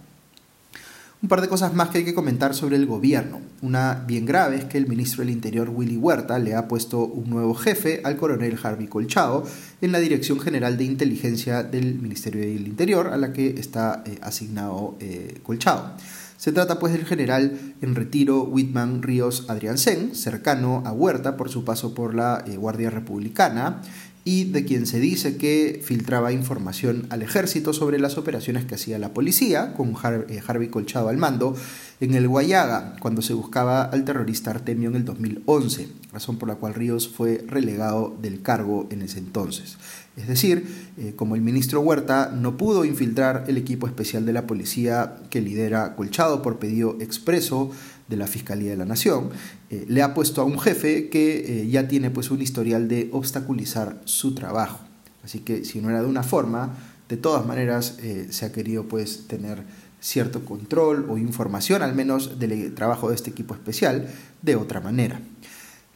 Un 1.22 1.28
par 1.28 1.42
de 1.42 1.48
cosas 1.48 1.74
más 1.74 1.90
que 1.90 1.98
hay 1.98 2.04
que 2.04 2.14
comentar 2.14 2.54
sobre 2.54 2.76
el 2.76 2.86
gobierno. 2.86 3.40
Una 3.60 4.04
bien 4.06 4.24
grave 4.24 4.56
es 4.56 4.64
que 4.64 4.78
el 4.78 4.86
ministro 4.86 5.20
del 5.22 5.28
Interior 5.28 5.68
Willy 5.68 5.98
Huerta 5.98 6.38
le 6.38 6.54
ha 6.54 6.66
puesto 6.66 7.04
un 7.04 7.28
nuevo 7.28 7.54
jefe 7.54 8.00
al 8.04 8.16
coronel 8.16 8.58
Harvey 8.62 8.86
Colchado 8.86 9.44
en 9.82 9.92
la 9.92 9.98
Dirección 9.98 10.40
General 10.40 10.78
de 10.78 10.84
Inteligencia 10.84 11.62
del 11.62 11.96
Ministerio 11.96 12.40
del 12.40 12.66
Interior, 12.66 13.08
a 13.08 13.18
la 13.18 13.34
que 13.34 13.48
está 13.58 14.02
eh, 14.06 14.18
asignado 14.22 14.96
eh, 15.00 15.38
Colchado. 15.42 15.94
Se 16.38 16.52
trata 16.52 16.78
pues 16.78 16.94
del 16.94 17.04
general 17.04 17.74
en 17.82 17.94
retiro 17.94 18.44
Whitman 18.44 19.02
Ríos 19.02 19.44
Adriansen, 19.48 20.14
cercano 20.14 20.82
a 20.86 20.92
Huerta 20.92 21.36
por 21.36 21.50
su 21.50 21.66
paso 21.66 21.92
por 21.92 22.14
la 22.14 22.42
eh, 22.46 22.56
Guardia 22.56 22.88
Republicana, 22.88 23.82
y 24.24 24.44
de 24.44 24.64
quien 24.64 24.86
se 24.86 25.00
dice 25.00 25.36
que 25.36 25.80
filtraba 25.82 26.32
información 26.32 27.06
al 27.10 27.22
ejército 27.22 27.72
sobre 27.72 27.98
las 27.98 28.18
operaciones 28.18 28.66
que 28.66 28.74
hacía 28.74 28.98
la 28.98 29.14
policía, 29.14 29.72
con 29.74 29.94
eh, 30.28 30.42
Harvey 30.46 30.68
Colchado 30.68 31.08
al 31.08 31.16
mando, 31.16 31.56
en 32.00 32.14
el 32.14 32.28
Guayaga, 32.28 32.96
cuando 33.00 33.22
se 33.22 33.34
buscaba 33.34 33.84
al 33.84 34.04
terrorista 34.04 34.50
Artemio 34.50 34.90
en 34.90 34.96
el 34.96 35.04
2011, 35.04 35.88
razón 36.12 36.38
por 36.38 36.48
la 36.48 36.56
cual 36.56 36.74
Ríos 36.74 37.08
fue 37.08 37.44
relegado 37.46 38.16
del 38.20 38.42
cargo 38.42 38.88
en 38.90 39.02
ese 39.02 39.18
entonces. 39.18 39.76
Es 40.16 40.26
decir, 40.26 40.66
eh, 40.98 41.14
como 41.16 41.34
el 41.34 41.40
ministro 41.40 41.80
Huerta 41.80 42.32
no 42.34 42.56
pudo 42.56 42.84
infiltrar 42.84 43.44
el 43.48 43.56
equipo 43.56 43.86
especial 43.86 44.26
de 44.26 44.32
la 44.32 44.46
policía 44.46 45.16
que 45.30 45.40
lidera 45.40 45.94
Colchado 45.96 46.42
por 46.42 46.58
pedido 46.58 46.96
expreso 47.00 47.70
de 48.10 48.16
la 48.18 48.26
Fiscalía 48.26 48.72
de 48.72 48.76
la 48.76 48.84
Nación, 48.84 49.30
eh, 49.70 49.86
le 49.88 50.02
ha 50.02 50.12
puesto 50.12 50.42
a 50.42 50.44
un 50.44 50.58
jefe 50.58 51.08
que 51.08 51.62
eh, 51.62 51.68
ya 51.68 51.88
tiene 51.88 52.10
pues 52.10 52.30
un 52.30 52.42
historial 52.42 52.88
de 52.88 53.08
obstaculizar 53.12 54.02
su 54.04 54.34
trabajo. 54.34 54.80
Así 55.24 55.38
que 55.38 55.64
si 55.64 55.80
no 55.80 55.88
era 55.88 56.02
de 56.02 56.08
una 56.08 56.22
forma, 56.22 56.76
de 57.08 57.16
todas 57.16 57.46
maneras 57.46 57.96
se 58.30 58.44
ha 58.44 58.52
querido 58.52 58.86
pues 58.86 59.26
tener 59.26 59.64
cierto 60.00 60.44
control 60.44 61.06
o 61.08 61.18
información 61.18 61.82
al 61.82 61.94
menos 61.94 62.38
del 62.38 62.74
trabajo 62.74 63.10
de 63.10 63.14
este 63.14 63.30
equipo 63.30 63.54
especial 63.54 64.08
de 64.42 64.56
otra 64.56 64.80
manera. 64.80 65.20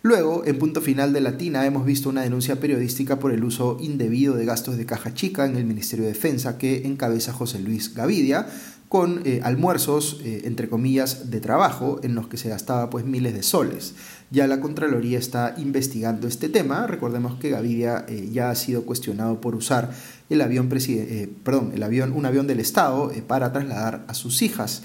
Luego, 0.04 0.44
en 0.44 0.58
punto 0.58 0.82
final 0.82 1.14
de 1.14 1.22
Latina, 1.22 1.64
hemos 1.64 1.86
visto 1.86 2.10
una 2.10 2.20
denuncia 2.20 2.60
periodística 2.60 3.18
por 3.18 3.32
el 3.32 3.42
uso 3.42 3.78
indebido 3.80 4.34
de 4.34 4.44
gastos 4.44 4.76
de 4.76 4.84
caja 4.84 5.14
chica 5.14 5.46
en 5.46 5.56
el 5.56 5.64
Ministerio 5.64 6.04
de 6.04 6.12
Defensa 6.12 6.58
que 6.58 6.86
encabeza 6.86 7.32
José 7.32 7.58
Luis 7.58 7.94
Gavidia, 7.94 8.46
con 8.90 9.22
eh, 9.24 9.40
almuerzos, 9.42 10.20
eh, 10.22 10.42
entre 10.44 10.68
comillas, 10.68 11.30
de 11.30 11.40
trabajo 11.40 12.00
en 12.02 12.14
los 12.14 12.28
que 12.28 12.36
se 12.36 12.50
gastaba 12.50 12.90
pues 12.90 13.06
miles 13.06 13.32
de 13.32 13.42
soles. 13.42 13.94
Ya 14.30 14.46
la 14.46 14.60
Contraloría 14.60 15.18
está 15.18 15.54
investigando 15.56 16.28
este 16.28 16.50
tema. 16.50 16.86
Recordemos 16.86 17.36
que 17.36 17.48
Gavidia 17.48 18.04
eh, 18.06 18.28
ya 18.30 18.50
ha 18.50 18.54
sido 18.56 18.82
cuestionado 18.84 19.40
por 19.40 19.54
usar 19.54 19.90
el 20.28 20.42
avión, 20.42 20.68
perdón, 20.68 21.72
el 21.74 21.82
avión, 21.82 22.12
un 22.12 22.26
avión 22.26 22.46
del 22.46 22.60
Estado 22.60 23.10
para 23.26 23.54
trasladar 23.54 24.04
a 24.06 24.12
sus 24.12 24.42
hijas. 24.42 24.82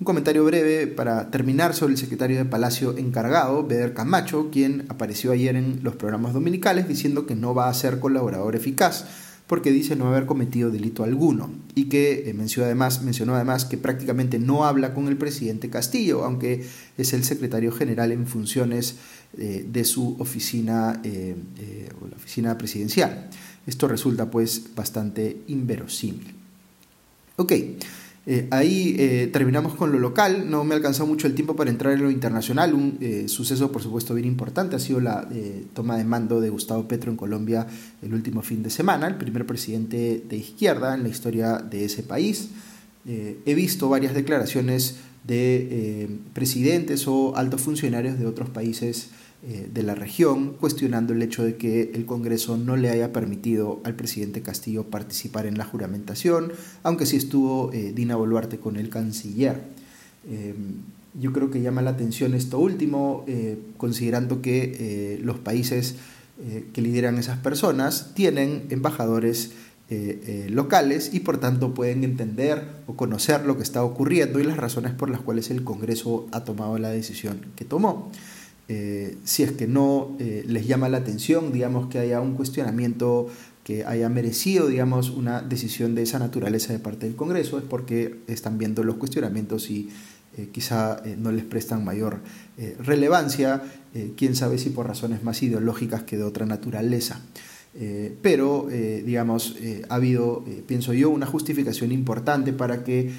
Un 0.00 0.06
comentario 0.06 0.42
breve 0.46 0.86
para 0.86 1.30
terminar 1.30 1.74
sobre 1.74 1.92
el 1.92 1.98
secretario 1.98 2.38
de 2.38 2.46
Palacio 2.46 2.96
encargado, 2.96 3.66
Beder 3.66 3.92
Camacho, 3.92 4.48
quien 4.50 4.86
apareció 4.88 5.30
ayer 5.30 5.56
en 5.56 5.80
los 5.82 5.94
programas 5.94 6.32
dominicales 6.32 6.88
diciendo 6.88 7.26
que 7.26 7.34
no 7.34 7.54
va 7.54 7.68
a 7.68 7.74
ser 7.74 8.00
colaborador 8.00 8.56
eficaz 8.56 9.04
porque 9.46 9.70
dice 9.70 9.96
no 9.96 10.08
haber 10.08 10.24
cometido 10.24 10.70
delito 10.70 11.04
alguno 11.04 11.50
y 11.74 11.90
que 11.90 12.30
eh, 12.30 12.32
mencionó, 12.32 12.64
además, 12.64 13.02
mencionó 13.02 13.34
además 13.34 13.66
que 13.66 13.76
prácticamente 13.76 14.38
no 14.38 14.64
habla 14.64 14.94
con 14.94 15.06
el 15.06 15.18
presidente 15.18 15.68
Castillo, 15.68 16.24
aunque 16.24 16.64
es 16.96 17.12
el 17.12 17.22
secretario 17.22 17.70
general 17.70 18.10
en 18.10 18.26
funciones 18.26 18.96
eh, 19.36 19.66
de 19.70 19.84
su 19.84 20.16
oficina 20.18 21.02
eh, 21.04 21.36
o 22.00 22.06
la 22.06 22.16
oficina 22.16 22.56
presidencial. 22.56 23.28
Esto 23.66 23.86
resulta 23.86 24.30
pues 24.30 24.74
bastante 24.74 25.42
inverosímil. 25.48 26.32
Ok. 27.36 27.52
Eh, 28.26 28.46
ahí 28.50 28.96
eh, 28.98 29.30
terminamos 29.32 29.74
con 29.74 29.92
lo 29.92 29.98
local, 29.98 30.50
no 30.50 30.62
me 30.62 30.74
ha 30.74 30.76
alcanzado 30.76 31.06
mucho 31.06 31.26
el 31.26 31.34
tiempo 31.34 31.56
para 31.56 31.70
entrar 31.70 31.94
en 31.94 32.02
lo 32.02 32.10
internacional. 32.10 32.74
Un 32.74 32.98
eh, 33.00 33.24
suceso, 33.28 33.72
por 33.72 33.82
supuesto, 33.82 34.14
bien 34.14 34.26
importante 34.26 34.76
ha 34.76 34.78
sido 34.78 35.00
la 35.00 35.26
toma 35.74 35.96
de 35.96 36.04
mando 36.04 36.40
de 36.40 36.50
Gustavo 36.50 36.86
Petro 36.86 37.10
en 37.10 37.16
Colombia 37.16 37.66
el 38.02 38.12
último 38.12 38.42
fin 38.42 38.62
de 38.62 38.70
semana, 38.70 39.06
el 39.06 39.16
primer 39.16 39.46
presidente 39.46 40.22
de 40.28 40.36
izquierda 40.36 40.94
en 40.94 41.02
la 41.02 41.08
historia 41.08 41.58
de 41.58 41.84
ese 41.84 42.02
país. 42.02 42.50
he 43.06 43.54
visto 43.54 43.88
varias 43.88 44.14
declaraciones 44.14 44.96
de 45.24 46.08
presidentes 46.34 47.06
o 47.08 47.36
altos 47.36 47.62
funcionarios 47.62 48.18
de 48.18 48.26
otros 48.26 48.50
países 48.50 49.10
de 49.42 49.82
la 49.82 49.94
región, 49.94 50.52
cuestionando 50.52 51.14
el 51.14 51.22
hecho 51.22 51.42
de 51.42 51.56
que 51.56 51.92
el 51.94 52.04
Congreso 52.04 52.58
no 52.58 52.76
le 52.76 52.90
haya 52.90 53.10
permitido 53.10 53.80
al 53.84 53.94
presidente 53.94 54.42
Castillo 54.42 54.84
participar 54.84 55.46
en 55.46 55.56
la 55.56 55.64
juramentación, 55.64 56.52
aunque 56.82 57.06
sí 57.06 57.16
estuvo 57.16 57.72
eh, 57.72 57.92
Dina 57.94 58.16
Boluarte 58.16 58.58
con 58.58 58.76
el 58.76 58.90
canciller. 58.90 59.62
Eh, 60.28 60.54
yo 61.18 61.32
creo 61.32 61.50
que 61.50 61.62
llama 61.62 61.80
la 61.80 61.92
atención 61.92 62.34
esto 62.34 62.58
último, 62.58 63.24
considerando 63.78 64.42
que 64.42 65.18
los 65.24 65.38
países 65.38 65.96
que 66.72 66.82
lideran 66.82 67.18
esas 67.18 67.38
personas 67.38 68.12
tienen 68.14 68.66
embajadores 68.70 69.50
locales 70.48 71.12
y 71.12 71.18
por 71.18 71.38
tanto 71.38 71.74
pueden 71.74 72.04
entender 72.04 72.64
o 72.86 72.94
conocer 72.94 73.44
lo 73.44 73.56
que 73.56 73.64
está 73.64 73.82
ocurriendo 73.82 74.38
y 74.38 74.44
las 74.44 74.56
razones 74.56 74.92
por 74.92 75.10
las 75.10 75.20
cuales 75.20 75.50
el 75.50 75.64
Congreso 75.64 76.28
ha 76.30 76.44
tomado 76.44 76.78
la 76.78 76.90
decisión 76.90 77.46
que 77.56 77.64
tomó. 77.64 78.12
Eh, 78.72 79.18
si 79.24 79.42
es 79.42 79.50
que 79.50 79.66
no 79.66 80.14
eh, 80.20 80.44
les 80.46 80.68
llama 80.68 80.88
la 80.88 80.98
atención, 80.98 81.50
digamos, 81.50 81.88
que 81.88 81.98
haya 81.98 82.20
un 82.20 82.34
cuestionamiento 82.34 83.26
que 83.64 83.84
haya 83.84 84.08
merecido, 84.08 84.68
digamos, 84.68 85.10
una 85.10 85.42
decisión 85.42 85.96
de 85.96 86.04
esa 86.04 86.20
naturaleza 86.20 86.72
de 86.72 86.78
parte 86.78 87.06
del 87.06 87.16
Congreso, 87.16 87.58
es 87.58 87.64
porque 87.64 88.20
están 88.28 88.58
viendo 88.58 88.84
los 88.84 88.94
cuestionamientos 88.94 89.70
y 89.70 89.88
eh, 90.36 90.50
quizá 90.52 91.02
no 91.18 91.32
les 91.32 91.44
prestan 91.44 91.84
mayor 91.84 92.20
relevancia, 92.78 93.62
quién 94.16 94.36
sabe 94.36 94.58
si 94.58 94.68
por 94.68 94.86
razones 94.86 95.24
más 95.24 95.42
ideológicas 95.42 96.02
que 96.02 96.18
de 96.18 96.24
otra 96.24 96.46
naturaleza. 96.46 97.20
Eh, 97.72 98.16
pero, 98.20 98.68
eh, 98.68 99.04
digamos, 99.06 99.54
eh, 99.60 99.82
ha 99.88 99.94
habido, 99.94 100.44
pienso 100.66 100.92
yo, 100.92 101.08
una 101.08 101.26
justificación 101.26 101.92
importante 101.92 102.52
para 102.52 102.82
que, 102.82 103.12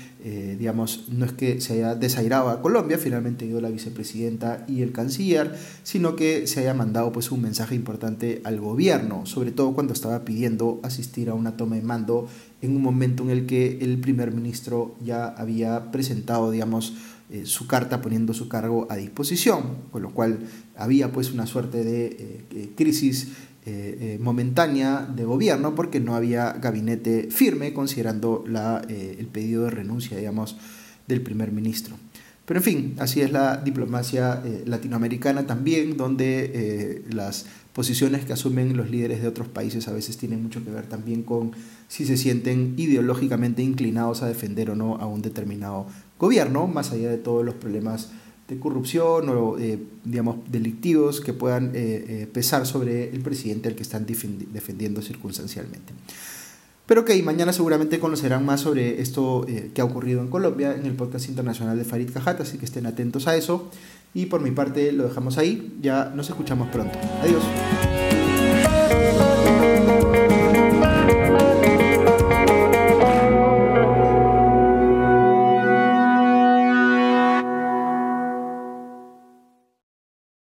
digamos, 0.59 1.05
no 1.09 1.25
es 1.25 1.31
que 1.31 1.61
se 1.61 1.73
haya 1.73 1.95
desairado 1.95 2.49
a 2.49 2.61
Colombia, 2.61 2.97
finalmente 2.97 3.45
ido 3.45 3.61
la 3.61 3.69
vicepresidenta 3.69 4.65
y 4.67 4.81
el 4.81 4.91
canciller, 4.91 5.55
sino 5.83 6.15
que 6.15 6.47
se 6.47 6.59
haya 6.59 6.73
mandado 6.73 7.11
pues 7.11 7.31
un 7.31 7.41
mensaje 7.41 7.75
importante 7.75 8.41
al 8.43 8.59
gobierno, 8.59 9.25
sobre 9.25 9.51
todo 9.51 9.73
cuando 9.73 9.93
estaba 9.93 10.23
pidiendo 10.25 10.79
asistir 10.83 11.29
a 11.29 11.33
una 11.33 11.57
toma 11.57 11.77
de 11.77 11.81
mando 11.81 12.27
en 12.61 12.75
un 12.75 12.81
momento 12.83 13.23
en 13.23 13.31
el 13.31 13.45
que 13.47 13.79
el 13.81 13.99
primer 13.99 14.31
ministro 14.31 14.95
ya 15.03 15.27
había 15.27 15.91
presentado, 15.91 16.51
digamos, 16.51 16.93
su 17.45 17.65
carta 17.65 18.01
poniendo 18.01 18.33
su 18.33 18.49
cargo 18.49 18.87
a 18.89 18.97
disposición, 18.97 19.77
con 19.89 20.01
lo 20.01 20.11
cual 20.11 20.39
había 20.75 21.13
pues 21.13 21.31
una 21.31 21.47
suerte 21.47 21.83
de 21.83 22.73
crisis 22.75 23.29
eh, 23.63 24.15
eh, 24.15 24.17
momentánea 24.19 25.01
de 25.05 25.23
gobierno 25.23 25.75
porque 25.75 25.99
no 25.99 26.15
había 26.15 26.53
gabinete 26.53 27.27
firme 27.29 27.73
considerando 27.73 28.43
la, 28.47 28.81
eh, 28.89 29.17
el 29.19 29.27
pedido 29.27 29.65
de 29.65 29.69
renuncia, 29.69 30.17
digamos, 30.17 30.57
del 31.07 31.21
primer 31.21 31.51
ministro. 31.51 31.95
Pero 32.45 32.59
en 32.59 32.63
fin, 32.63 32.95
así 32.97 33.21
es 33.21 33.31
la 33.31 33.57
diplomacia 33.57 34.41
latinoamericana 34.65 35.45
también, 35.45 35.95
donde 35.95 37.03
las 37.11 37.45
posiciones 37.71 38.25
que 38.25 38.33
asumen 38.33 38.75
los 38.75 38.89
líderes 38.89 39.21
de 39.21 39.27
otros 39.27 39.47
países 39.47 39.87
a 39.87 39.93
veces 39.93 40.17
tienen 40.17 40.41
mucho 40.41 40.65
que 40.65 40.71
ver 40.71 40.87
también 40.87 41.21
con 41.21 41.51
si 41.87 42.05
se 42.05 42.17
sienten 42.17 42.73
ideológicamente 42.77 43.61
inclinados 43.61 44.23
a 44.23 44.27
defender 44.27 44.71
o 44.71 44.75
no 44.75 44.95
a 44.95 45.05
un 45.05 45.21
determinado 45.21 45.85
gobierno, 46.19 46.67
más 46.67 46.91
allá 46.91 47.09
de 47.09 47.17
todos 47.17 47.45
los 47.45 47.55
problemas 47.55 48.09
de 48.51 48.59
corrupción 48.59 49.29
o, 49.29 49.57
eh, 49.57 49.79
digamos, 50.03 50.35
delictivos 50.51 51.21
que 51.21 51.31
puedan 51.31 51.67
eh, 51.67 51.71
eh, 51.73 52.27
pesar 52.31 52.67
sobre 52.67 53.09
el 53.09 53.21
presidente 53.21 53.69
al 53.69 53.75
que 53.75 53.83
están 53.83 54.05
defendiendo 54.05 55.01
circunstancialmente. 55.01 55.93
Pero 56.85 57.05
que 57.05 57.23
mañana 57.23 57.53
seguramente 57.53 57.97
conocerán 57.99 58.45
más 58.45 58.59
sobre 58.59 59.01
esto 59.01 59.45
que 59.73 59.79
ha 59.79 59.85
ocurrido 59.85 60.19
en 60.19 60.27
Colombia 60.27 60.75
en 60.75 60.85
el 60.85 60.93
podcast 60.93 61.29
internacional 61.29 61.77
de 61.77 61.85
Farid 61.85 62.11
Cajat, 62.11 62.41
así 62.41 62.57
que 62.57 62.65
estén 62.65 62.85
atentos 62.85 63.27
a 63.27 63.37
eso. 63.37 63.71
Y 64.13 64.25
por 64.25 64.41
mi 64.41 64.51
parte 64.51 64.91
lo 64.91 65.05
dejamos 65.05 65.37
ahí, 65.37 65.77
ya 65.81 66.11
nos 66.13 66.27
escuchamos 66.29 66.67
pronto. 66.67 66.99
Adiós. 67.21 67.43